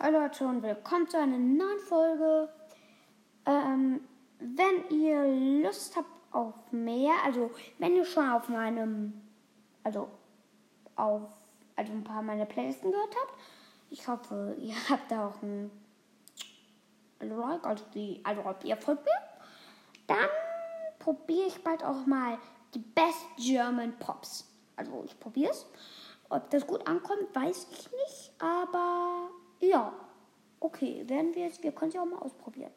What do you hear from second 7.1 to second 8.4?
also wenn ihr schon